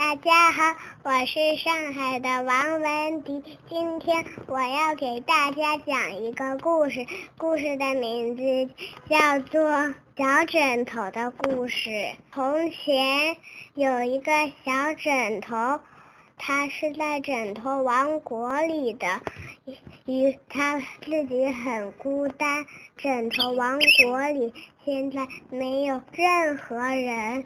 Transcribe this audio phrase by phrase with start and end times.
[0.00, 0.62] 大家好，
[1.02, 3.44] 我是上海的王文迪。
[3.68, 7.06] 今天我要给大家讲一个故事，
[7.36, 8.74] 故事的名字
[9.10, 9.60] 叫做
[10.16, 11.90] 《小枕头的故事》。
[12.32, 13.36] 从前
[13.74, 14.32] 有一个
[14.64, 15.80] 小枕头，
[16.38, 19.20] 它是在枕头王国里的，
[20.06, 22.64] 与他自己很孤单。
[22.96, 27.44] 枕头王国里现在没有任何人。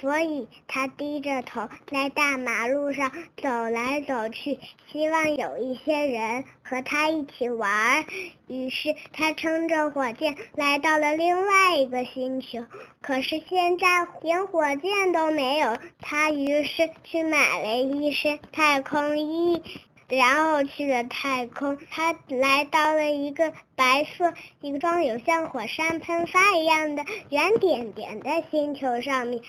[0.00, 4.58] 所以他低着头在大马路上走来走去，
[4.92, 8.04] 希望有一些人和他一起玩。
[8.46, 12.64] 于是他乘着火箭来到了另外一个星球，
[13.02, 13.86] 可是现在
[14.22, 15.76] 连火箭都没有。
[16.00, 19.62] 他于是去买了一身太空衣，
[20.08, 21.76] 然后去了太空。
[21.90, 29.42] 他来到了一个白色、一个装有像火山喷发一样的圆点点的星球上面。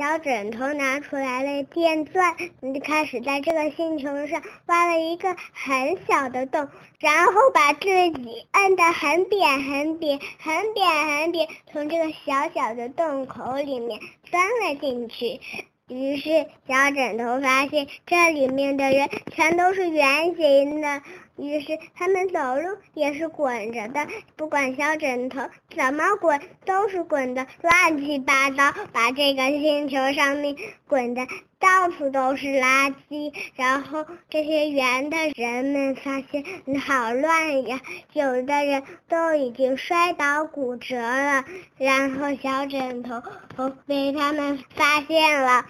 [0.00, 15.38] 小枕头拿出来了电钻，就开始在这个星球上挖了一个很小的洞，然后把自己摁得很扁很扁很扁很扁，从这个小小的洞口里面钻了进去。
[15.88, 21.02] 于是小枕头发现这里面的人全都是圆形的，
[21.36, 24.06] 于是他们走路也是滚着的。
[24.36, 25.40] 不管小枕头
[25.74, 30.54] 怎么滚，都是滚的乱七八糟，把这个星球上面
[30.86, 31.26] 滚的
[31.58, 33.32] 到处都是垃圾。
[33.54, 36.44] 然后这些圆的人们发现
[36.80, 37.80] 好乱呀，
[38.12, 41.44] 有的人都已经摔倒骨折了。
[41.78, 43.22] 然后小枕头
[43.86, 45.64] 被他们发现了。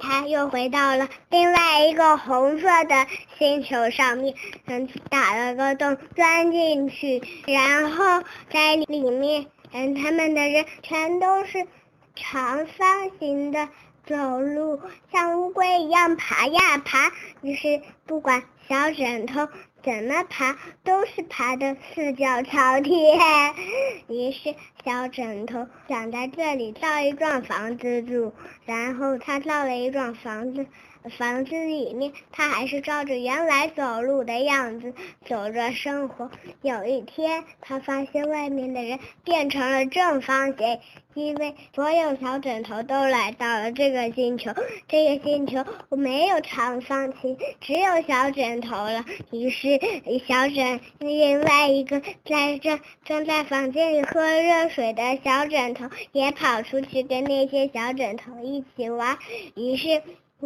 [0.00, 3.06] 他又回到了另外一个红色的
[3.38, 4.34] 星球上面，
[4.66, 11.66] 嗯，打了个洞钻进去，然后在里面，嗯，他们的人全都是
[12.16, 13.68] 长方形的，
[14.06, 14.80] 走路
[15.12, 17.12] 像乌龟一样爬呀爬，
[17.42, 19.46] 于是不管小枕头。
[19.82, 23.18] 怎么爬都是爬的四脚朝天。
[24.08, 28.32] 于是小枕头想在这里造一幢房子住，
[28.64, 30.66] 然后他造了一幢房子。
[31.18, 34.92] 房子里面，他还是照着原来走路的样子
[35.26, 36.30] 走着生活。
[36.60, 40.78] 有一天，他发现外面的人变成了正方形，
[41.14, 44.52] 因为所有小枕头都来到了这个星球。
[44.88, 49.02] 这个星球没有长方形，只有小枕头了。
[49.30, 49.80] 于是，
[50.28, 59.16] 小枕另外一个在这正在房间这里喝热水的小枕头也跑出去跟那些小枕头一起玩。
[59.56, 60.02] 于是。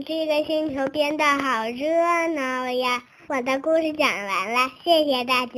[0.06, 3.04] 这个星球变得好热闹呀！
[3.28, 5.52] 我的故事讲完了，谢谢大家。